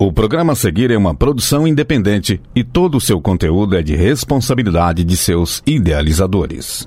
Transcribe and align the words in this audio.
O 0.00 0.12
programa 0.12 0.52
a 0.52 0.54
seguir 0.54 0.92
é 0.92 0.96
uma 0.96 1.12
produção 1.12 1.66
independente 1.66 2.40
e 2.54 2.62
todo 2.62 2.98
o 2.98 3.00
seu 3.00 3.20
conteúdo 3.20 3.76
é 3.76 3.82
de 3.82 3.96
responsabilidade 3.96 5.02
de 5.02 5.16
seus 5.16 5.60
idealizadores. 5.66 6.86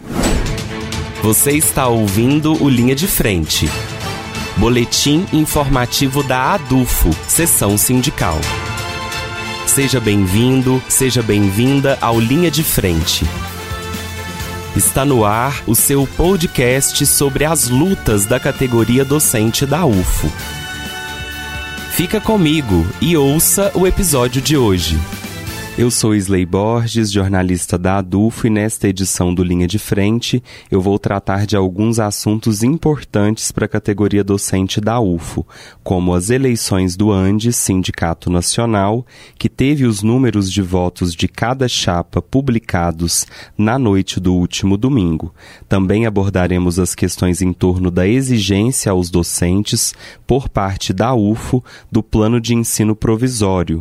Você 1.22 1.52
está 1.52 1.90
ouvindo 1.90 2.54
o 2.64 2.70
Linha 2.70 2.96
de 2.96 3.08
Frente. 3.08 3.68
Boletim 4.56 5.26
informativo 5.34 6.24
da 6.24 6.54
ADUFO, 6.54 7.10
Sessão 7.28 7.78
Sindical. 7.78 8.38
Seja 9.68 10.00
bem-vindo, 10.00 10.82
seja 10.88 11.22
bem-vinda 11.22 11.98
ao 12.00 12.18
Linha 12.18 12.50
de 12.50 12.64
Frente. 12.64 13.26
Está 14.74 15.04
no 15.04 15.26
ar 15.26 15.62
o 15.68 15.76
seu 15.76 16.08
podcast 16.16 17.06
sobre 17.06 17.44
as 17.44 17.68
lutas 17.68 18.26
da 18.26 18.40
categoria 18.40 19.04
docente 19.04 19.66
da 19.66 19.86
UFO. 19.86 20.61
Fica 22.02 22.20
comigo 22.20 22.88
e 23.00 23.16
ouça 23.16 23.72
o 23.76 23.86
episódio 23.86 24.42
de 24.42 24.58
hoje. 24.58 25.00
Eu 25.78 25.90
sou 25.90 26.14
Isley 26.14 26.46
Borges, 26.46 27.10
jornalista 27.10 27.78
da 27.78 27.98
Adufo, 27.98 28.46
e 28.46 28.50
nesta 28.50 28.90
edição 28.90 29.34
do 29.34 29.42
Linha 29.42 29.66
de 29.66 29.80
Frente 29.80 30.44
eu 30.70 30.82
vou 30.82 31.00
tratar 31.00 31.46
de 31.46 31.56
alguns 31.56 31.98
assuntos 31.98 32.62
importantes 32.62 33.54
para 33.54 33.66
a 33.66 33.70
categoria 33.70 34.22
docente 34.22 34.82
da 34.82 35.00
UFO, 35.00 35.48
como 35.82 36.14
as 36.14 36.30
eleições 36.30 36.98
do 36.98 37.10
Andes, 37.10 37.56
Sindicato 37.56 38.30
Nacional, 38.30 39.06
que 39.40 39.48
teve 39.48 39.86
os 39.86 40.04
números 40.04 40.52
de 40.52 40.62
votos 40.62 41.16
de 41.16 41.30
cada 41.30 41.70
chapa 41.70 42.22
publicados 42.22 43.26
na 43.58 43.80
noite 43.80 44.20
do 44.20 44.34
último 44.34 44.76
domingo. 44.76 45.34
Também 45.70 46.06
abordaremos 46.06 46.80
as 46.80 46.94
questões 46.94 47.42
em 47.42 47.54
torno 47.54 47.90
da 47.90 48.06
exigência 48.06 48.92
aos 48.92 49.10
docentes, 49.10 49.96
por 50.28 50.50
parte 50.50 50.92
da 50.92 51.16
UFO, 51.16 51.64
do 51.90 52.04
plano 52.04 52.42
de 52.42 52.54
ensino 52.54 52.94
provisório. 52.94 53.80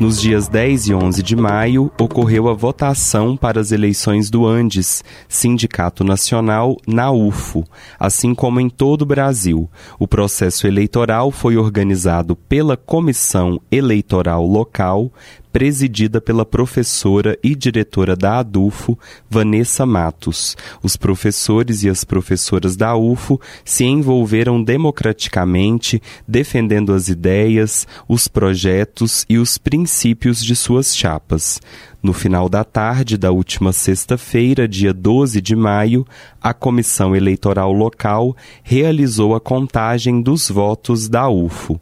Nos 0.00 0.20
dias 0.20 0.46
10 0.46 0.86
e 0.86 0.94
11 0.94 1.22
de 1.24 1.34
maio, 1.34 1.90
ocorreu 2.00 2.48
a 2.48 2.54
votação 2.54 3.36
para 3.36 3.60
as 3.60 3.72
eleições 3.72 4.30
do 4.30 4.46
Andes, 4.46 5.02
Sindicato 5.28 6.04
Nacional, 6.04 6.76
na 6.86 7.10
UFO, 7.10 7.64
assim 7.98 8.32
como 8.32 8.60
em 8.60 8.70
todo 8.70 9.02
o 9.02 9.06
Brasil. 9.06 9.68
O 9.98 10.06
processo 10.06 10.68
eleitoral 10.68 11.32
foi 11.32 11.56
organizado 11.56 12.36
pela 12.36 12.76
Comissão 12.76 13.60
Eleitoral 13.72 14.46
Local, 14.46 15.12
presidida 15.52 16.20
pela 16.20 16.44
professora 16.44 17.38
e 17.42 17.54
diretora 17.54 18.14
da 18.14 18.38
ADUFO, 18.38 18.98
Vanessa 19.28 19.84
Matos. 19.86 20.56
Os 20.82 20.96
professores 20.96 21.82
e 21.82 21.88
as 21.88 22.04
professoras 22.04 22.76
da 22.76 22.96
UFO 22.96 23.40
se 23.64 23.84
envolveram 23.84 24.62
democraticamente, 24.62 26.02
defendendo 26.26 26.92
as 26.92 27.08
ideias, 27.08 27.86
os 28.08 28.28
projetos 28.28 29.24
e 29.28 29.38
os 29.38 29.58
princípios 29.58 30.42
de 30.42 30.54
suas 30.54 30.96
chapas. 30.96 31.60
No 32.00 32.12
final 32.12 32.48
da 32.48 32.62
tarde 32.62 33.18
da 33.18 33.32
última 33.32 33.72
sexta-feira, 33.72 34.68
dia 34.68 34.92
12 34.92 35.40
de 35.40 35.56
maio, 35.56 36.06
a 36.40 36.54
Comissão 36.54 37.14
Eleitoral 37.16 37.72
Local 37.72 38.36
realizou 38.62 39.34
a 39.34 39.40
contagem 39.40 40.22
dos 40.22 40.48
votos 40.48 41.08
da 41.08 41.28
UFO 41.28 41.80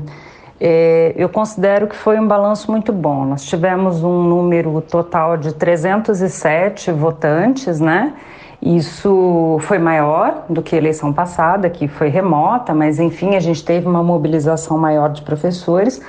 é, 0.60 1.14
eu 1.16 1.30
considero 1.30 1.86
que 1.86 1.96
foi 1.96 2.20
um 2.20 2.28
balanço 2.28 2.72
muito 2.72 2.92
bom. 2.92 3.24
Nós 3.24 3.46
tivemos 3.46 4.04
um 4.04 4.24
número 4.24 4.82
total 4.82 5.38
de 5.38 5.54
307 5.54 6.92
votantes, 6.92 7.80
né? 7.80 8.14
Isso 8.60 9.60
foi 9.62 9.78
maior 9.78 10.46
do 10.50 10.64
que 10.64 10.74
a 10.74 10.80
eleição 10.80 11.14
passada, 11.14 11.70
que 11.70 11.88
foi 11.88 12.08
remota, 12.08 12.74
mas 12.74 13.00
enfim, 13.00 13.36
a 13.36 13.40
gente 13.40 13.64
teve 13.64 13.88
uma 13.88 14.02
mobilização 14.02 14.80
maior 14.80 15.10
de 15.10 15.22
professores, 15.22 16.02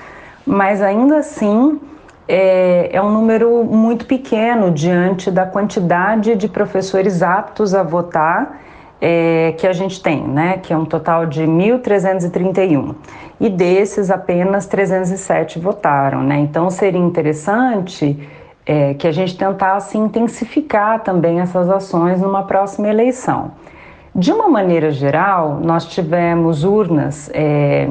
mas 0.46 0.80
ainda 0.80 1.18
assim 1.18 1.78
é, 2.26 2.88
é, 2.90 3.02
um 3.02 3.12
número 3.12 3.64
muito 3.64 4.06
pequeno 4.06 4.70
diante 4.70 5.30
da 5.30 5.44
quantidade 5.44 6.34
de 6.36 6.48
professores 6.48 7.22
aptos 7.22 7.74
a 7.74 7.82
votar 7.82 8.64
é, 9.00 9.54
que 9.58 9.66
a 9.66 9.72
gente 9.72 10.02
tem, 10.02 10.22
né, 10.22 10.58
que 10.62 10.72
é 10.72 10.76
um 10.76 10.84
total 10.84 11.26
de 11.26 11.44
1.331. 11.44 12.94
E 13.40 13.48
desses, 13.48 14.10
apenas 14.10 14.66
307 14.66 15.58
votaram. 15.58 16.22
Né? 16.22 16.38
Então, 16.38 16.70
seria 16.70 17.00
interessante 17.00 18.28
é, 18.64 18.94
que 18.94 19.06
a 19.06 19.12
gente 19.12 19.36
tentasse 19.36 19.98
intensificar 19.98 21.02
também 21.02 21.40
essas 21.40 21.68
ações 21.68 22.20
numa 22.20 22.44
próxima 22.44 22.88
eleição. 22.88 23.52
De 24.14 24.32
uma 24.32 24.48
maneira 24.48 24.90
geral, 24.90 25.58
nós 25.62 25.86
tivemos 25.86 26.62
urnas 26.62 27.28
é, 27.34 27.90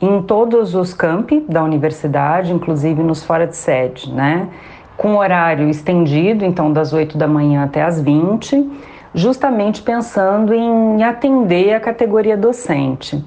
em 0.00 0.22
todos 0.22 0.74
os 0.74 0.92
campi 0.92 1.40
da 1.48 1.62
universidade, 1.62 2.52
inclusive 2.52 3.02
nos 3.02 3.22
fora 3.22 3.46
de 3.46 3.56
sede, 3.56 4.12
né? 4.12 4.48
com 4.96 5.16
horário 5.16 5.68
estendido, 5.68 6.44
então 6.44 6.72
das 6.72 6.92
8 6.92 7.16
da 7.16 7.26
manhã 7.26 7.64
até 7.64 7.82
as 7.82 8.00
20 8.00 8.70
justamente 9.14 9.82
pensando 9.82 10.54
em 10.54 11.02
atender 11.02 11.74
a 11.74 11.80
categoria 11.80 12.36
docente. 12.36 13.22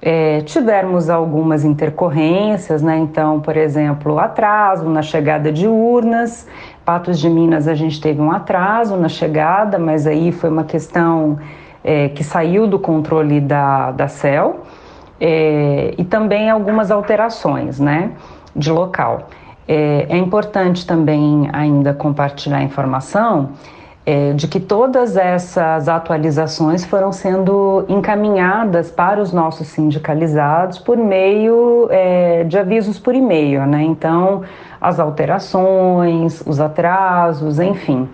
É, 0.00 0.40
tivemos 0.42 1.08
algumas 1.10 1.64
intercorrências, 1.64 2.82
né? 2.82 2.96
Então, 2.98 3.40
por 3.40 3.56
exemplo, 3.56 4.18
atraso 4.18 4.88
na 4.88 5.02
chegada 5.02 5.50
de 5.50 5.66
urnas. 5.66 6.46
Patos 6.84 7.18
de 7.18 7.28
Minas 7.28 7.66
a 7.66 7.74
gente 7.74 8.00
teve 8.00 8.20
um 8.20 8.30
atraso 8.30 8.96
na 8.96 9.08
chegada, 9.08 9.78
mas 9.78 10.06
aí 10.06 10.30
foi 10.32 10.50
uma 10.50 10.64
questão 10.64 11.38
é, 11.82 12.08
que 12.10 12.22
saiu 12.22 12.66
do 12.66 12.78
controle 12.78 13.40
da, 13.40 13.90
da 13.90 14.06
CEL. 14.06 14.60
É, 15.18 15.94
e 15.96 16.04
também 16.04 16.50
algumas 16.50 16.90
alterações, 16.90 17.80
né? 17.80 18.12
De 18.54 18.70
local. 18.70 19.28
É, 19.66 20.06
é 20.10 20.16
importante 20.16 20.86
também 20.86 21.48
ainda 21.52 21.92
compartilhar 21.92 22.62
informação 22.62 23.50
é, 24.06 24.32
de 24.34 24.46
que 24.46 24.60
todas 24.60 25.16
essas 25.16 25.88
atualizações 25.88 26.84
foram 26.84 27.10
sendo 27.10 27.84
encaminhadas 27.88 28.88
para 28.88 29.20
os 29.20 29.32
nossos 29.32 29.66
sindicalizados 29.66 30.78
por 30.78 30.96
meio 30.96 31.88
é, 31.90 32.44
de 32.44 32.56
avisos 32.56 33.00
por 33.00 33.16
e-mail, 33.16 33.66
né? 33.66 33.82
Então, 33.82 34.42
as 34.80 35.00
alterações, 35.00 36.40
os 36.46 36.60
atrasos, 36.60 37.58
enfim. 37.58 38.08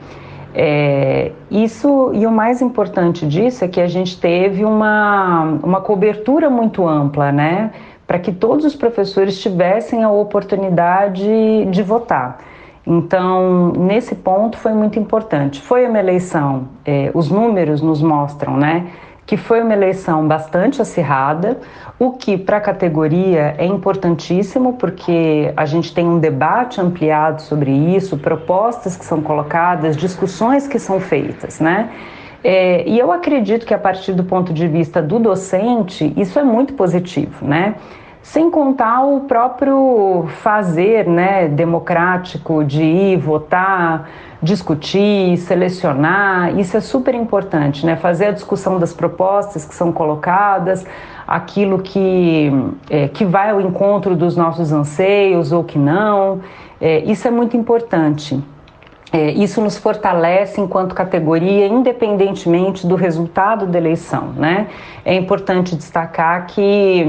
É, 0.54 1.32
isso 1.50 2.10
e 2.14 2.26
o 2.26 2.30
mais 2.30 2.62
importante 2.62 3.26
disso 3.26 3.62
é 3.62 3.68
que 3.68 3.80
a 3.80 3.86
gente 3.86 4.18
teve 4.18 4.64
uma, 4.64 5.58
uma 5.62 5.82
cobertura 5.82 6.48
muito 6.48 6.88
ampla, 6.88 7.30
né? 7.30 7.70
Para 8.06 8.18
que 8.18 8.32
todos 8.32 8.64
os 8.64 8.74
professores 8.74 9.38
tivessem 9.38 10.02
a 10.02 10.10
oportunidade 10.10 11.66
de 11.66 11.82
votar. 11.82 12.38
Então, 12.86 13.72
nesse 13.76 14.14
ponto 14.14 14.58
foi 14.58 14.72
muito 14.72 14.98
importante. 14.98 15.60
Foi 15.60 15.86
uma 15.86 15.98
eleição, 15.98 16.68
eh, 16.84 17.10
os 17.14 17.30
números 17.30 17.80
nos 17.80 18.02
mostram, 18.02 18.56
né, 18.56 18.86
que 19.24 19.36
foi 19.36 19.62
uma 19.62 19.72
eleição 19.72 20.26
bastante 20.26 20.82
acirrada, 20.82 21.58
o 21.98 22.10
que 22.12 22.36
para 22.36 22.56
a 22.56 22.60
categoria 22.60 23.54
é 23.56 23.64
importantíssimo, 23.64 24.74
porque 24.74 25.52
a 25.56 25.64
gente 25.64 25.94
tem 25.94 26.06
um 26.06 26.18
debate 26.18 26.80
ampliado 26.80 27.40
sobre 27.40 27.70
isso, 27.70 28.18
propostas 28.18 28.96
que 28.96 29.04
são 29.04 29.22
colocadas, 29.22 29.96
discussões 29.96 30.66
que 30.66 30.78
são 30.78 30.98
feitas, 30.98 31.60
né? 31.60 31.90
É, 32.44 32.86
e 32.88 32.98
eu 32.98 33.12
acredito 33.12 33.64
que 33.64 33.72
a 33.72 33.78
partir 33.78 34.12
do 34.14 34.24
ponto 34.24 34.52
de 34.52 34.66
vista 34.66 35.00
do 35.00 35.20
docente, 35.20 36.12
isso 36.16 36.38
é 36.40 36.42
muito 36.42 36.74
positivo, 36.74 37.46
né? 37.46 37.76
Sem 38.22 38.50
contar 38.50 39.02
o 39.02 39.20
próprio 39.20 40.26
fazer 40.42 41.08
né, 41.08 41.48
democrático 41.48 42.64
de 42.64 42.82
ir 42.82 43.16
votar, 43.16 44.08
discutir, 44.40 45.36
selecionar, 45.38 46.58
isso 46.58 46.76
é 46.76 46.80
super 46.80 47.14
importante, 47.14 47.84
né? 47.84 47.96
Fazer 47.96 48.26
a 48.26 48.30
discussão 48.32 48.78
das 48.78 48.92
propostas 48.92 49.64
que 49.64 49.74
são 49.74 49.92
colocadas, 49.92 50.86
aquilo 51.26 51.80
que, 51.80 52.50
é, 52.88 53.08
que 53.08 53.24
vai 53.24 53.50
ao 53.50 53.60
encontro 53.60 54.14
dos 54.14 54.36
nossos 54.36 54.72
anseios 54.72 55.52
ou 55.52 55.64
que 55.64 55.78
não, 55.78 56.40
é, 56.80 56.98
isso 57.04 57.26
é 57.26 57.30
muito 57.30 57.56
importante. 57.56 58.42
É, 59.12 59.30
isso 59.30 59.60
nos 59.60 59.76
fortalece 59.76 60.60
enquanto 60.60 60.94
categoria, 60.94 61.66
independentemente 61.66 62.86
do 62.86 62.94
resultado 62.94 63.66
da 63.66 63.78
eleição. 63.78 64.28
Né? 64.34 64.68
É 65.04 65.14
importante 65.14 65.76
destacar 65.76 66.46
que, 66.46 67.04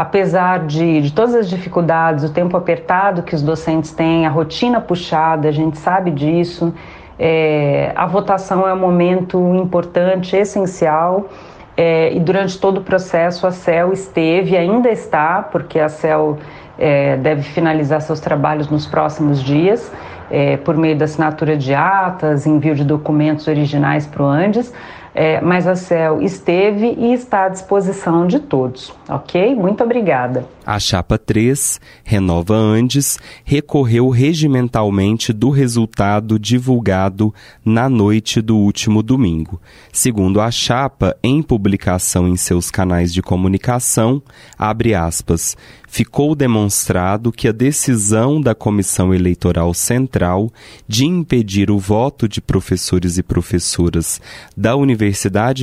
apesar 0.00 0.60
de, 0.60 1.02
de 1.02 1.12
todas 1.12 1.34
as 1.34 1.50
dificuldades, 1.50 2.24
o 2.24 2.32
tempo 2.32 2.56
apertado 2.56 3.22
que 3.22 3.34
os 3.34 3.42
docentes 3.42 3.92
têm, 3.92 4.26
a 4.26 4.30
rotina 4.30 4.80
puxada, 4.80 5.46
a 5.46 5.52
gente 5.52 5.76
sabe 5.76 6.10
disso, 6.10 6.72
é, 7.18 7.92
a 7.94 8.06
votação 8.06 8.66
é 8.66 8.72
um 8.72 8.78
momento 8.78 9.38
importante, 9.56 10.34
essencial. 10.34 11.28
É, 11.76 12.14
e 12.14 12.18
durante 12.18 12.58
todo 12.58 12.78
o 12.78 12.80
processo 12.80 13.46
a 13.46 13.50
CEL 13.50 13.92
esteve, 13.92 14.56
ainda 14.56 14.88
está, 14.90 15.42
porque 15.42 15.78
a 15.78 15.90
CEL 15.90 16.38
é, 16.78 17.18
deve 17.18 17.42
finalizar 17.42 18.00
seus 18.00 18.20
trabalhos 18.20 18.70
nos 18.70 18.86
próximos 18.86 19.42
dias, 19.42 19.92
é, 20.30 20.56
por 20.56 20.78
meio 20.78 20.96
da 20.96 21.04
assinatura 21.04 21.58
de 21.58 21.74
atas, 21.74 22.46
envio 22.46 22.74
de 22.74 22.84
documentos 22.84 23.46
originais 23.48 24.06
para 24.06 24.22
o 24.22 24.26
Andes, 24.26 24.72
é, 25.14 25.40
mas 25.40 25.66
a 25.66 25.74
CEL 25.74 26.22
esteve 26.22 26.94
e 26.98 27.12
está 27.12 27.46
à 27.46 27.48
disposição 27.48 28.26
de 28.26 28.38
todos, 28.38 28.92
ok? 29.08 29.54
Muito 29.54 29.82
obrigada. 29.82 30.46
A 30.64 30.78
chapa 30.78 31.18
3, 31.18 31.80
Renova 32.04 32.54
Andes, 32.54 33.18
recorreu 33.44 34.08
regimentalmente 34.08 35.32
do 35.32 35.50
resultado 35.50 36.38
divulgado 36.38 37.34
na 37.64 37.88
noite 37.88 38.40
do 38.40 38.56
último 38.56 39.02
domingo. 39.02 39.60
Segundo 39.92 40.40
a 40.40 40.50
chapa, 40.50 41.16
em 41.22 41.42
publicação 41.42 42.28
em 42.28 42.36
seus 42.36 42.70
canais 42.70 43.12
de 43.12 43.20
comunicação, 43.20 44.22
abre 44.56 44.94
aspas, 44.94 45.56
ficou 45.88 46.36
demonstrado 46.36 47.32
que 47.32 47.48
a 47.48 47.52
decisão 47.52 48.40
da 48.40 48.54
Comissão 48.54 49.12
Eleitoral 49.12 49.74
Central 49.74 50.52
de 50.86 51.04
impedir 51.04 51.68
o 51.68 51.78
voto 51.78 52.28
de 52.28 52.40
professores 52.40 53.18
e 53.18 53.24
professoras 53.24 54.20
da 54.56 54.76
Universidade 54.76 54.99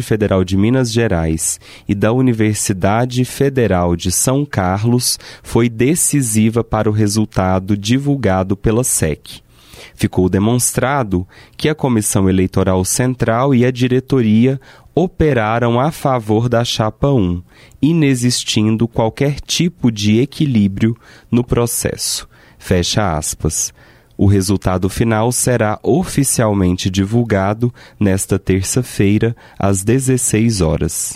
Federal 0.04 0.44
de 0.44 0.58
Minas 0.58 0.92
Gerais 0.92 1.60
e 1.88 1.94
da 1.94 2.12
Universidade 2.12 3.24
Federal 3.26 3.96
de 3.96 4.12
São 4.12 4.46
Carlos 4.46 5.20
foi 5.44 5.70
decisiva 5.70 6.64
para 6.64 6.90
o 6.90 6.94
resultado 6.94 7.78
divulgado 7.78 8.58
pela 8.58 8.84
SEC 8.84 9.42
ficou 9.98 10.30
demonstrado 10.30 11.28
que 11.58 11.68
a 11.68 11.76
Comissão 11.76 12.30
Eleitoral 12.30 12.86
Central 12.86 13.54
e 13.54 13.66
a 13.66 13.72
diretoria 13.72 14.60
operaram 14.94 15.80
a 15.80 15.92
favor 15.92 16.48
da 16.48 16.64
chapa 16.64 17.10
1, 17.10 17.42
inexistindo 17.82 18.88
qualquer 18.88 19.40
tipo 19.40 19.92
de 19.92 20.20
equilíbrio 20.20 20.96
no 21.32 21.44
processo. 21.44 22.28
Fecha 22.58 23.16
aspas. 23.16 23.74
O 24.18 24.26
resultado 24.26 24.90
final 24.90 25.32
será 25.32 25.80
oficialmente 25.84 26.90
divulgado 26.90 27.72
nesta 28.00 28.40
terça-feira, 28.40 29.36
às 29.60 29.84
16 29.84 30.62
horas. 30.62 31.16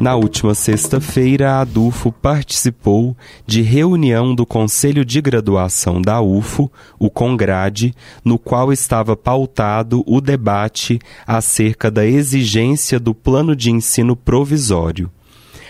Na 0.00 0.14
última 0.14 0.54
sexta-feira, 0.54 1.52
a 1.52 1.60
ADUFO 1.60 2.12
participou 2.12 3.16
de 3.46 3.62
reunião 3.62 4.34
do 4.34 4.44
Conselho 4.44 5.04
de 5.04 5.22
Graduação 5.22 6.02
da 6.02 6.20
UFO, 6.20 6.70
o 6.98 7.08
CONGRADE, 7.08 7.94
no 8.22 8.38
qual 8.38 8.72
estava 8.72 9.16
pautado 9.16 10.04
o 10.06 10.20
debate 10.20 10.98
acerca 11.26 11.90
da 11.90 12.04
exigência 12.04 13.00
do 13.00 13.14
plano 13.14 13.56
de 13.56 13.70
ensino 13.70 14.14
provisório. 14.14 15.10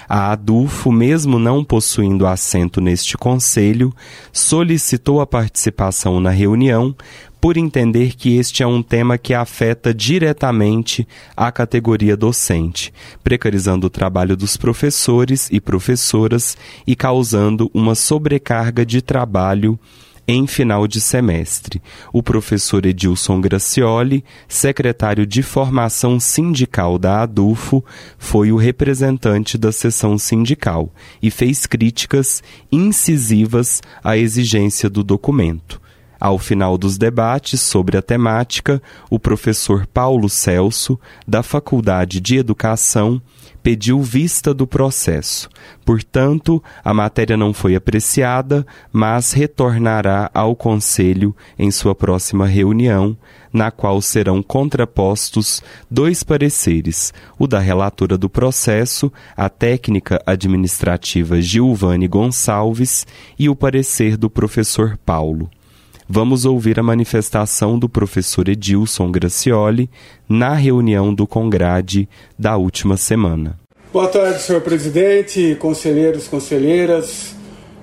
A 0.08 0.32
ADUFO, 0.32 0.92
mesmo 0.92 1.38
não 1.38 1.64
possuindo 1.64 2.26
assento 2.26 2.80
neste 2.80 3.16
conselho, 3.16 3.92
solicitou 4.32 5.20
a 5.20 5.26
participação 5.26 6.20
na 6.20 6.30
reunião 6.30 6.94
por 7.40 7.56
entender 7.56 8.14
que 8.16 8.36
este 8.36 8.62
é 8.62 8.66
um 8.66 8.82
tema 8.82 9.18
que 9.18 9.34
afeta 9.34 9.92
diretamente 9.92 11.06
a 11.36 11.52
categoria 11.52 12.16
docente, 12.16 12.92
precarizando 13.22 13.86
o 13.86 13.90
trabalho 13.90 14.36
dos 14.36 14.56
professores 14.56 15.48
e 15.52 15.60
professoras 15.60 16.56
e 16.86 16.96
causando 16.96 17.70
uma 17.74 17.94
sobrecarga 17.94 18.84
de 18.84 19.02
trabalho 19.02 19.78
em 20.28 20.46
final 20.46 20.86
de 20.86 21.00
semestre. 21.00 21.80
O 22.12 22.22
professor 22.22 22.84
Edilson 22.84 23.40
Gracioli, 23.40 24.24
secretário 24.48 25.26
de 25.26 25.42
formação 25.42 26.18
sindical 26.18 26.98
da 26.98 27.22
ADUFO, 27.22 27.84
foi 28.18 28.50
o 28.50 28.56
representante 28.56 29.56
da 29.56 29.70
sessão 29.70 30.18
sindical 30.18 30.92
e 31.22 31.30
fez 31.30 31.66
críticas 31.66 32.42
incisivas 32.70 33.82
à 34.02 34.16
exigência 34.16 34.90
do 34.90 35.04
documento. 35.04 35.80
Ao 36.18 36.38
final 36.38 36.78
dos 36.78 36.96
debates 36.96 37.60
sobre 37.60 37.96
a 37.96 38.02
temática, 38.02 38.82
o 39.10 39.18
professor 39.18 39.86
Paulo 39.86 40.30
Celso, 40.30 40.98
da 41.28 41.42
Faculdade 41.42 42.20
de 42.20 42.36
Educação, 42.36 43.20
pediu 43.66 44.00
vista 44.00 44.54
do 44.54 44.64
processo. 44.64 45.50
Portanto, 45.84 46.62
a 46.84 46.94
matéria 46.94 47.36
não 47.36 47.52
foi 47.52 47.74
apreciada, 47.74 48.64
mas 48.92 49.32
retornará 49.32 50.30
ao 50.32 50.54
Conselho 50.54 51.34
em 51.58 51.68
sua 51.72 51.92
próxima 51.92 52.46
reunião, 52.46 53.18
na 53.52 53.72
qual 53.72 54.00
serão 54.00 54.40
contrapostos 54.40 55.64
dois 55.90 56.22
pareceres: 56.22 57.12
o 57.36 57.48
da 57.48 57.58
relatora 57.58 58.16
do 58.16 58.30
processo, 58.30 59.12
a 59.36 59.48
técnica 59.48 60.22
administrativa 60.24 61.42
Gilvane 61.42 62.06
Gonçalves, 62.06 63.04
e 63.36 63.48
o 63.48 63.56
parecer 63.56 64.16
do 64.16 64.30
professor 64.30 64.96
Paulo. 65.04 65.50
Vamos 66.08 66.44
ouvir 66.44 66.78
a 66.78 66.84
manifestação 66.84 67.76
do 67.76 67.88
professor 67.88 68.48
Edilson 68.48 69.10
Gracioli 69.10 69.90
na 70.28 70.54
reunião 70.54 71.12
do 71.12 71.26
Congrade 71.26 72.08
da 72.38 72.56
última 72.56 72.96
semana. 72.96 73.58
Boa 73.92 74.06
tarde, 74.06 74.40
senhor 74.40 74.62
presidente, 74.62 75.56
conselheiros, 75.58 76.28
conselheiras. 76.28 77.34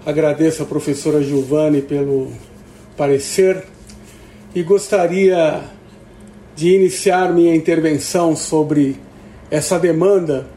Agradeço 0.05 0.63
a 0.63 0.65
professora 0.65 1.21
Giovanni 1.21 1.81
pelo 1.81 2.31
parecer 2.95 3.65
e 4.55 4.63
gostaria 4.63 5.61
de 6.55 6.73
iniciar 6.73 7.33
minha 7.33 7.53
intervenção 7.53 8.37
sobre 8.37 8.95
essa 9.51 9.77
demanda 9.77 10.47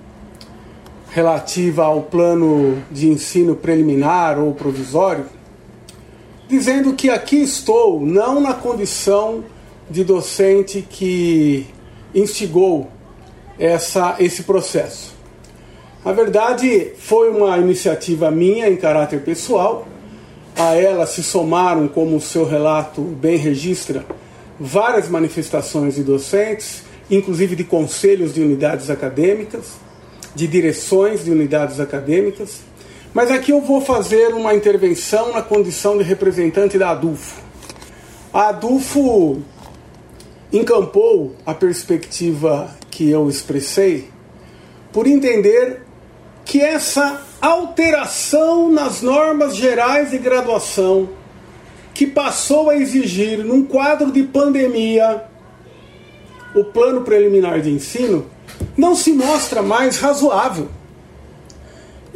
relativa 1.10 1.84
ao 1.84 2.02
plano 2.02 2.80
de 2.92 3.08
ensino 3.08 3.56
preliminar 3.56 4.38
ou 4.38 4.54
provisório 4.54 5.35
dizendo 6.48 6.94
que 6.94 7.10
aqui 7.10 7.36
estou 7.36 8.00
não 8.00 8.40
na 8.40 8.54
condição 8.54 9.44
de 9.90 10.04
docente 10.04 10.86
que 10.88 11.66
instigou 12.14 12.90
essa, 13.58 14.16
esse 14.18 14.42
processo. 14.42 15.14
Na 16.04 16.12
verdade, 16.12 16.92
foi 16.98 17.30
uma 17.30 17.58
iniciativa 17.58 18.30
minha 18.30 18.68
em 18.68 18.76
caráter 18.76 19.22
pessoal. 19.22 19.88
A 20.56 20.74
ela 20.74 21.06
se 21.06 21.22
somaram, 21.22 21.88
como 21.88 22.16
o 22.16 22.20
seu 22.20 22.44
relato 22.44 23.00
bem 23.02 23.36
registra, 23.36 24.04
várias 24.58 25.08
manifestações 25.08 25.96
de 25.96 26.02
docentes, 26.02 26.82
inclusive 27.10 27.56
de 27.56 27.64
conselhos 27.64 28.32
de 28.32 28.40
unidades 28.40 28.88
acadêmicas, 28.88 29.72
de 30.34 30.46
direções 30.46 31.24
de 31.24 31.30
unidades 31.30 31.80
acadêmicas 31.80 32.60
mas 33.16 33.30
aqui 33.30 33.50
eu 33.50 33.62
vou 33.62 33.80
fazer 33.80 34.34
uma 34.34 34.54
intervenção 34.54 35.32
na 35.32 35.40
condição 35.40 35.96
de 35.96 36.04
representante 36.04 36.76
da 36.76 36.90
ADUFO. 36.90 37.40
A 38.30 38.48
ADUFO 38.48 39.42
encampou 40.52 41.34
a 41.46 41.54
perspectiva 41.54 42.76
que 42.90 43.08
eu 43.08 43.26
expressei 43.30 44.10
por 44.92 45.06
entender 45.06 45.80
que 46.44 46.60
essa 46.60 47.22
alteração 47.40 48.70
nas 48.70 49.00
normas 49.00 49.56
gerais 49.56 50.10
de 50.10 50.18
graduação 50.18 51.08
que 51.94 52.06
passou 52.06 52.68
a 52.68 52.76
exigir, 52.76 53.42
num 53.42 53.64
quadro 53.64 54.12
de 54.12 54.24
pandemia, 54.24 55.24
o 56.54 56.64
plano 56.64 57.00
preliminar 57.00 57.62
de 57.62 57.70
ensino 57.70 58.26
não 58.76 58.94
se 58.94 59.14
mostra 59.14 59.62
mais 59.62 59.96
razoável. 59.96 60.68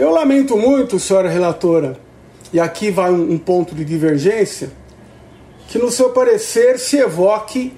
Eu 0.01 0.09
lamento 0.09 0.57
muito, 0.57 0.99
senhora 0.99 1.29
relatora, 1.29 2.01
e 2.55 2.59
aqui 2.59 2.91
vai 2.91 3.11
um, 3.11 3.33
um 3.33 3.39
ponto 3.39 3.75
de 3.75 3.85
divergência, 3.85 4.73
que 5.69 5.77
no 5.77 5.91
seu 5.91 6.09
parecer 6.09 6.79
se 6.79 6.97
evoque 6.97 7.75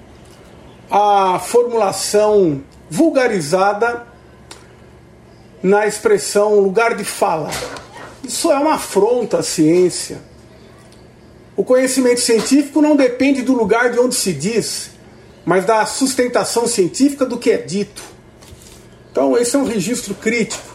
a 0.89 1.37
formulação 1.37 2.63
vulgarizada 2.89 4.07
na 5.61 5.85
expressão 5.85 6.61
lugar 6.61 6.95
de 6.95 7.03
fala. 7.03 7.51
Isso 8.23 8.49
é 8.49 8.57
uma 8.57 8.75
afronta 8.75 9.39
à 9.39 9.43
ciência. 9.43 10.21
O 11.57 11.63
conhecimento 11.65 12.21
científico 12.21 12.81
não 12.81 12.95
depende 12.95 13.41
do 13.41 13.51
lugar 13.51 13.91
de 13.91 13.99
onde 13.99 14.15
se 14.15 14.31
diz, 14.31 14.91
mas 15.43 15.65
da 15.65 15.85
sustentação 15.85 16.67
científica 16.67 17.25
do 17.25 17.37
que 17.37 17.51
é 17.51 17.57
dito. 17.57 18.01
Então, 19.11 19.37
esse 19.37 19.57
é 19.57 19.59
um 19.59 19.65
registro 19.65 20.15
crítico. 20.15 20.72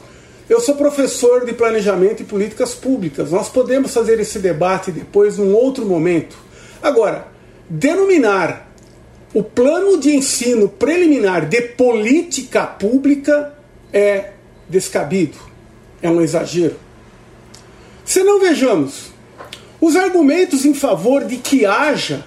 Eu 0.48 0.60
sou 0.60 0.76
professor 0.76 1.44
de 1.44 1.52
planejamento 1.52 2.22
e 2.22 2.24
políticas 2.24 2.74
públicas. 2.74 3.30
Nós 3.30 3.50
podemos 3.50 3.92
fazer 3.92 4.18
esse 4.18 4.38
debate 4.38 4.90
depois, 4.90 5.36
num 5.36 5.54
outro 5.54 5.84
momento. 5.84 6.38
Agora, 6.82 7.28
denominar 7.68 8.72
o 9.34 9.42
plano 9.42 9.98
de 9.98 10.16
ensino 10.16 10.68
preliminar 10.68 11.46
de 11.46 11.60
política 11.60 12.66
pública 12.66 13.52
é 13.92 14.30
descabido, 14.66 15.36
é 16.00 16.10
um 16.10 16.20
exagero. 16.20 16.76
Se 18.02 18.24
não 18.24 18.40
vejamos, 18.40 19.12
os 19.78 19.96
argumentos 19.96 20.64
em 20.64 20.72
favor 20.72 21.24
de 21.24 21.36
que 21.36 21.66
haja 21.66 22.24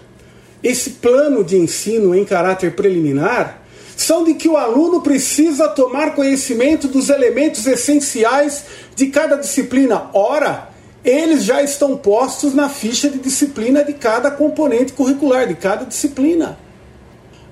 esse 0.64 0.92
plano 0.92 1.44
de 1.44 1.58
ensino 1.58 2.14
em 2.14 2.24
caráter 2.24 2.76
preliminar 2.76 3.61
são 3.96 4.24
de 4.24 4.34
que 4.34 4.48
o 4.48 4.58
aluno 4.58 5.02
precisa 5.02 5.70
tomar 5.70 6.16
conhecimento 6.16 6.88
dos 6.88 7.10
elementos 7.10 7.66
essenciais 7.68 8.64
de 8.96 9.08
cada 9.08 9.36
disciplina. 9.36 10.10
Ora, 10.14 10.70
eles 11.04 11.44
já 11.44 11.62
estão 11.62 11.98
postos 11.98 12.54
na 12.54 12.70
ficha 12.70 13.10
de 13.10 13.18
disciplina 13.18 13.84
de 13.84 13.94
cada 13.94 14.30
componente 14.30 14.94
curricular, 14.94 15.48
de 15.48 15.56
cada 15.56 15.86
disciplina. 15.86 16.58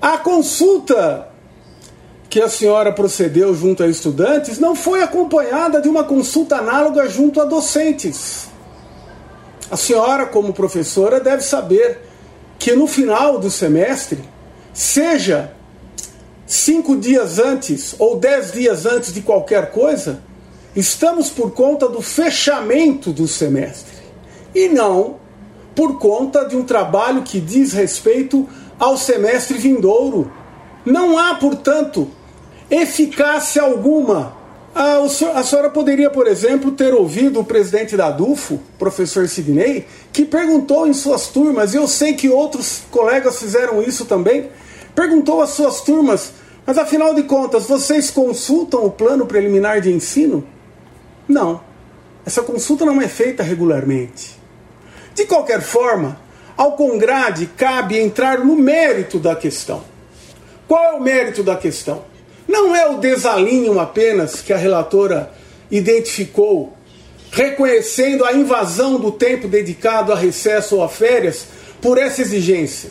A 0.00 0.18
consulta 0.18 1.28
que 2.28 2.40
a 2.40 2.48
senhora 2.48 2.92
procedeu 2.92 3.52
junto 3.54 3.82
a 3.82 3.88
estudantes 3.88 4.58
não 4.58 4.76
foi 4.76 5.02
acompanhada 5.02 5.80
de 5.80 5.88
uma 5.88 6.04
consulta 6.04 6.56
análoga 6.56 7.08
junto 7.08 7.40
a 7.40 7.44
docentes. 7.44 8.48
A 9.68 9.76
senhora, 9.76 10.26
como 10.26 10.52
professora, 10.52 11.18
deve 11.18 11.42
saber 11.42 11.98
que 12.58 12.72
no 12.74 12.86
final 12.86 13.38
do 13.38 13.50
semestre, 13.50 14.20
seja 14.72 15.52
cinco 16.50 16.96
dias 16.96 17.38
antes 17.38 17.94
ou 17.96 18.16
dez 18.16 18.50
dias 18.50 18.84
antes 18.84 19.14
de 19.14 19.22
qualquer 19.22 19.70
coisa, 19.70 20.20
estamos 20.74 21.30
por 21.30 21.52
conta 21.52 21.88
do 21.88 22.02
fechamento 22.02 23.12
do 23.12 23.28
semestre 23.28 23.94
e 24.52 24.68
não 24.68 25.20
por 25.76 26.00
conta 26.00 26.44
de 26.44 26.56
um 26.56 26.64
trabalho 26.64 27.22
que 27.22 27.38
diz 27.38 27.72
respeito 27.72 28.48
ao 28.80 28.96
semestre 28.96 29.58
vindouro. 29.58 30.32
Não 30.84 31.16
há, 31.16 31.36
portanto, 31.36 32.10
eficácia 32.68 33.62
alguma. 33.62 34.36
A, 34.74 34.96
a 34.96 35.44
senhora 35.44 35.70
poderia, 35.70 36.10
por 36.10 36.26
exemplo, 36.26 36.72
ter 36.72 36.92
ouvido 36.92 37.38
o 37.38 37.44
presidente 37.44 37.96
da 37.96 38.10
DUFO, 38.10 38.60
professor 38.76 39.28
Sidney, 39.28 39.86
que 40.12 40.24
perguntou 40.24 40.88
em 40.88 40.94
suas 40.94 41.28
turmas, 41.28 41.74
e 41.74 41.76
eu 41.76 41.86
sei 41.86 42.14
que 42.14 42.28
outros 42.28 42.82
colegas 42.90 43.38
fizeram 43.38 43.80
isso 43.80 44.04
também, 44.04 44.48
perguntou 44.96 45.40
às 45.40 45.50
suas 45.50 45.80
turmas, 45.80 46.39
mas 46.66 46.78
afinal 46.78 47.14
de 47.14 47.22
contas, 47.24 47.66
vocês 47.66 48.10
consultam 48.10 48.84
o 48.84 48.90
plano 48.90 49.26
preliminar 49.26 49.80
de 49.80 49.90
ensino? 49.90 50.46
Não. 51.26 51.60
Essa 52.24 52.42
consulta 52.42 52.84
não 52.84 53.00
é 53.00 53.08
feita 53.08 53.42
regularmente. 53.42 54.38
De 55.14 55.24
qualquer 55.24 55.60
forma, 55.60 56.20
ao 56.56 56.72
Congrade 56.72 57.46
cabe 57.56 57.98
entrar 57.98 58.38
no 58.44 58.54
mérito 58.54 59.18
da 59.18 59.34
questão. 59.34 59.82
Qual 60.68 60.84
é 60.84 60.92
o 60.92 61.00
mérito 61.00 61.42
da 61.42 61.56
questão? 61.56 62.04
Não 62.46 62.74
é 62.74 62.88
o 62.88 62.98
desalinho 62.98 63.78
apenas 63.80 64.40
que 64.40 64.52
a 64.52 64.56
relatora 64.56 65.32
identificou, 65.70 66.76
reconhecendo 67.30 68.24
a 68.24 68.32
invasão 68.32 68.98
do 68.98 69.10
tempo 69.10 69.48
dedicado 69.48 70.12
a 70.12 70.16
recesso 70.16 70.76
ou 70.76 70.84
a 70.84 70.88
férias 70.88 71.46
por 71.80 71.96
essa 71.96 72.20
exigência. 72.20 72.90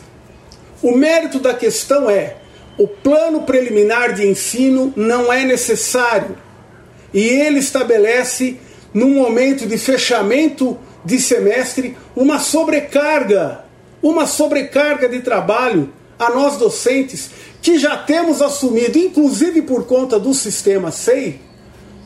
O 0.82 0.96
mérito 0.96 1.38
da 1.38 1.54
questão 1.54 2.10
é: 2.10 2.36
o 2.80 2.88
plano 2.88 3.42
preliminar 3.42 4.14
de 4.14 4.26
ensino 4.26 4.90
não 4.96 5.30
é 5.30 5.44
necessário 5.44 6.34
e 7.12 7.20
ele 7.20 7.58
estabelece, 7.58 8.58
num 8.94 9.16
momento 9.16 9.66
de 9.66 9.76
fechamento 9.76 10.78
de 11.04 11.20
semestre, 11.20 11.94
uma 12.16 12.38
sobrecarga, 12.38 13.66
uma 14.02 14.26
sobrecarga 14.26 15.10
de 15.10 15.20
trabalho 15.20 15.92
a 16.18 16.30
nós 16.30 16.56
docentes 16.56 17.30
que 17.60 17.78
já 17.78 17.98
temos 17.98 18.40
assumido, 18.40 18.96
inclusive 18.96 19.60
por 19.60 19.84
conta 19.84 20.18
do 20.18 20.32
sistema 20.32 20.90
SEI, 20.90 21.38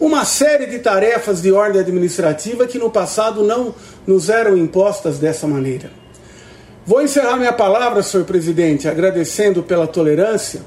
uma 0.00 0.24
série 0.24 0.66
de 0.66 0.80
tarefas 0.80 1.40
de 1.40 1.52
ordem 1.52 1.80
administrativa 1.80 2.66
que 2.66 2.80
no 2.80 2.90
passado 2.90 3.44
não 3.44 3.72
nos 4.04 4.28
eram 4.28 4.56
impostas 4.56 5.20
dessa 5.20 5.46
maneira. 5.46 6.03
Vou 6.86 7.00
encerrar 7.00 7.38
minha 7.38 7.52
palavra, 7.52 8.02
senhor 8.02 8.24
presidente, 8.26 8.86
agradecendo 8.86 9.62
pela 9.62 9.86
tolerância, 9.86 10.60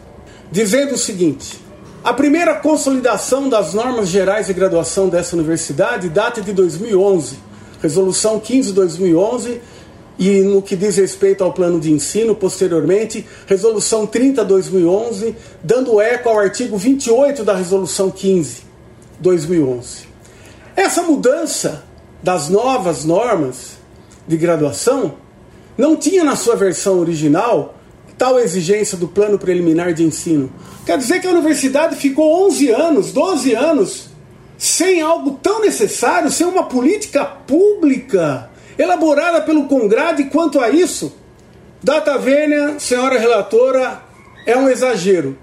dizendo 0.52 0.96
o 0.96 0.98
seguinte: 0.98 1.60
a 2.04 2.12
primeira 2.12 2.56
consolidação 2.56 3.48
das 3.48 3.76
normas 3.76 4.10
gerais 4.10 4.48
de 4.48 4.54
graduação 4.54 5.10
dessa 5.10 5.36
universidade 5.36 6.10
data 6.10 6.42
de 6.42 6.54
2011, 6.54 7.38
resolução 7.80 8.40
15 8.40 8.70
de 8.70 8.74
2011 8.74 9.62
e 10.18 10.42
no 10.42 10.64
que 10.64 10.76
diz 10.76 10.98
respeito 10.98 11.44
ao 11.44 11.54
plano 11.54 11.80
de 11.80 11.92
ensino, 11.92 12.34
posteriormente, 12.34 13.24
Resolução 13.46 14.08
30-2011, 14.08 15.36
dando 15.64 16.02
eco 16.02 16.30
ao 16.30 16.40
artigo 16.40 16.76
28 16.76 17.44
da 17.44 17.54
Resolução 17.54 18.12
15-2011. 19.22 20.08
Essa 20.76 21.04
mudança 21.04 21.84
das 22.24 22.50
novas 22.50 23.06
normas 23.06 23.78
de 24.28 24.36
graduação 24.36 25.27
não 25.78 25.96
tinha 25.96 26.24
na 26.24 26.36
sua 26.36 26.56
versão 26.56 27.00
original 27.00 27.76
tal 28.18 28.40
exigência 28.40 28.98
do 28.98 29.08
plano 29.08 29.38
preliminar 29.38 29.94
de 29.94 30.04
ensino. 30.04 30.52
Quer 30.86 30.98
dizer 30.98 31.22
que 31.22 31.28
a 31.28 31.32
universidade 31.32 31.96
ficou 31.96 32.48
11 32.48 32.70
anos, 32.72 33.12
12 33.12 33.54
anos, 33.54 34.10
sem 34.58 35.02
algo 35.02 35.38
tão 35.42 35.62
necessário, 35.62 36.32
sem 36.32 36.48
uma 36.48 36.64
política 36.64 37.24
pública 37.24 38.50
elaborada 38.78 39.42
pelo 39.42 39.66
Congrade 39.66 40.26
quanto 40.26 40.60
a 40.60 40.70
isso. 40.70 41.16
Data 41.84 42.18
vênia, 42.18 42.80
senhora 42.80 43.20
relatora, 43.20 44.02
é 44.46 44.58
um 44.58 44.68
exagero. 44.68 45.38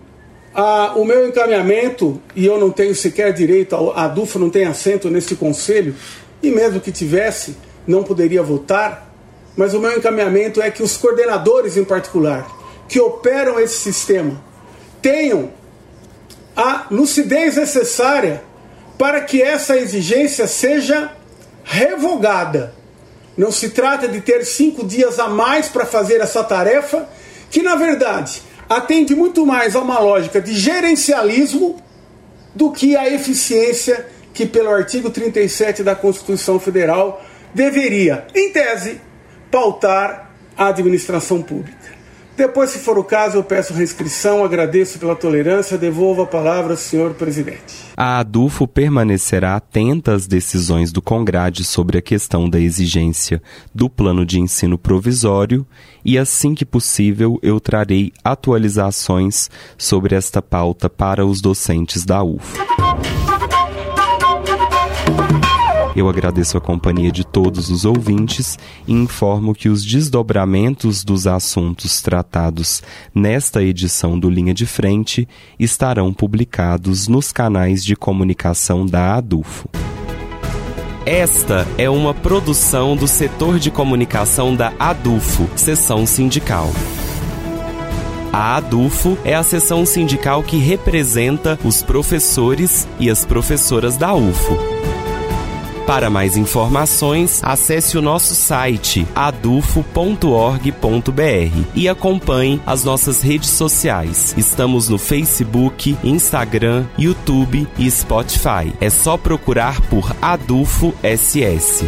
Ah, 0.52 0.92
o 0.96 1.04
meu 1.04 1.28
encaminhamento, 1.28 2.20
e 2.34 2.44
eu 2.44 2.58
não 2.58 2.70
tenho 2.70 2.94
sequer 2.94 3.32
direito, 3.32 3.74
a, 3.94 4.08
DUFA 4.08 4.38
não 4.38 4.50
tem 4.50 4.64
assento 4.64 5.10
nesse 5.10 5.36
conselho, 5.36 5.94
e 6.42 6.50
mesmo 6.50 6.80
que 6.80 6.92
tivesse, 6.92 7.56
não 7.86 8.02
poderia 8.02 8.42
votar, 8.42 9.13
mas 9.56 9.74
o 9.74 9.80
meu 9.80 9.96
encaminhamento 9.96 10.60
é 10.60 10.70
que 10.70 10.82
os 10.82 10.96
coordenadores, 10.96 11.76
em 11.76 11.84
particular, 11.84 12.46
que 12.88 13.00
operam 13.00 13.58
esse 13.58 13.78
sistema, 13.78 14.42
tenham 15.00 15.50
a 16.56 16.86
lucidez 16.90 17.56
necessária 17.56 18.42
para 18.98 19.20
que 19.20 19.42
essa 19.42 19.76
exigência 19.76 20.46
seja 20.46 21.12
revogada. 21.62 22.74
Não 23.36 23.50
se 23.50 23.70
trata 23.70 24.06
de 24.06 24.20
ter 24.20 24.44
cinco 24.44 24.84
dias 24.84 25.18
a 25.18 25.28
mais 25.28 25.68
para 25.68 25.84
fazer 25.84 26.20
essa 26.20 26.44
tarefa, 26.44 27.08
que 27.50 27.62
na 27.62 27.74
verdade 27.74 28.42
atende 28.68 29.14
muito 29.14 29.44
mais 29.44 29.76
a 29.76 29.80
uma 29.80 29.98
lógica 29.98 30.40
de 30.40 30.54
gerencialismo 30.54 31.82
do 32.54 32.70
que 32.70 32.96
a 32.96 33.10
eficiência 33.10 34.06
que, 34.32 34.46
pelo 34.46 34.70
artigo 34.70 35.10
37 35.10 35.82
da 35.82 35.94
Constituição 35.94 36.58
Federal, 36.58 37.24
deveria, 37.52 38.26
em 38.34 38.52
tese, 38.52 39.00
pautar 39.54 40.32
a 40.58 40.66
administração 40.66 41.40
pública. 41.40 41.94
Depois, 42.36 42.70
se 42.70 42.80
for 42.80 42.98
o 42.98 43.04
caso, 43.04 43.36
eu 43.36 43.44
peço 43.44 43.72
reinscrição, 43.72 44.44
agradeço 44.44 44.98
pela 44.98 45.14
tolerância, 45.14 45.78
devolvo 45.78 46.22
a 46.22 46.26
palavra 46.26 46.72
ao 46.72 46.76
senhor 46.76 47.14
presidente. 47.14 47.84
A 47.96 48.18
ADUFO 48.18 48.66
permanecerá 48.66 49.54
atenta 49.54 50.12
às 50.12 50.26
decisões 50.26 50.90
do 50.90 51.00
Congrade 51.00 51.62
sobre 51.62 51.98
a 51.98 52.02
questão 52.02 52.50
da 52.50 52.58
exigência 52.58 53.40
do 53.72 53.88
plano 53.88 54.26
de 54.26 54.40
ensino 54.40 54.76
provisório 54.76 55.64
e, 56.04 56.18
assim 56.18 56.52
que 56.52 56.64
possível, 56.64 57.38
eu 57.40 57.60
trarei 57.60 58.12
atualizações 58.24 59.48
sobre 59.78 60.16
esta 60.16 60.42
pauta 60.42 60.90
para 60.90 61.24
os 61.24 61.40
docentes 61.40 62.04
da 62.04 62.24
UFO. 62.24 62.73
Eu 65.96 66.08
agradeço 66.08 66.56
a 66.58 66.60
companhia 66.60 67.12
de 67.12 67.24
todos 67.24 67.70
os 67.70 67.84
ouvintes 67.84 68.58
e 68.86 68.92
informo 68.92 69.54
que 69.54 69.68
os 69.68 69.84
desdobramentos 69.84 71.04
dos 71.04 71.26
assuntos 71.26 72.02
tratados 72.02 72.82
nesta 73.14 73.62
edição 73.62 74.18
do 74.18 74.28
Linha 74.28 74.52
de 74.52 74.66
Frente 74.66 75.28
estarão 75.58 76.12
publicados 76.12 77.06
nos 77.06 77.30
canais 77.30 77.84
de 77.84 77.94
comunicação 77.94 78.84
da 78.84 79.14
ADUFO. 79.14 79.68
Esta 81.06 81.66
é 81.76 81.88
uma 81.88 82.14
produção 82.14 82.96
do 82.96 83.06
setor 83.06 83.58
de 83.58 83.70
comunicação 83.70 84.56
da 84.56 84.72
ADUFO, 84.78 85.48
seção 85.54 86.06
sindical. 86.06 86.70
A 88.32 88.56
ADUFO 88.56 89.16
é 89.24 89.34
a 89.34 89.44
seção 89.44 89.86
sindical 89.86 90.42
que 90.42 90.56
representa 90.56 91.56
os 91.62 91.82
professores 91.82 92.88
e 92.98 93.08
as 93.08 93.24
professoras 93.24 93.96
da 93.96 94.12
UFO. 94.12 94.93
Para 95.86 96.08
mais 96.08 96.34
informações, 96.34 97.40
acesse 97.44 97.98
o 97.98 98.02
nosso 98.02 98.34
site 98.34 99.06
adufo.org.br 99.14 100.70
e 101.74 101.88
acompanhe 101.88 102.58
as 102.64 102.84
nossas 102.84 103.20
redes 103.20 103.50
sociais. 103.50 104.34
Estamos 104.38 104.88
no 104.88 104.96
Facebook, 104.96 105.94
Instagram, 106.02 106.86
YouTube 106.98 107.68
e 107.78 107.90
Spotify. 107.90 108.72
É 108.80 108.88
só 108.88 109.18
procurar 109.18 109.78
por 109.82 110.10
Adufo 110.22 110.94
SS. 111.02 111.84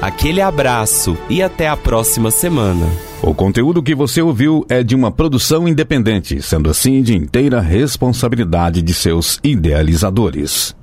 Aquele 0.00 0.40
abraço 0.40 1.16
e 1.30 1.40
até 1.40 1.68
a 1.68 1.76
próxima 1.76 2.32
semana. 2.32 2.84
O 3.22 3.32
conteúdo 3.32 3.80
que 3.80 3.94
você 3.94 4.20
ouviu 4.20 4.66
é 4.68 4.82
de 4.82 4.96
uma 4.96 5.12
produção 5.12 5.68
independente, 5.68 6.42
sendo 6.42 6.68
assim 6.68 7.02
de 7.02 7.16
inteira 7.16 7.60
responsabilidade 7.60 8.82
de 8.82 8.92
seus 8.92 9.38
idealizadores. 9.44 10.74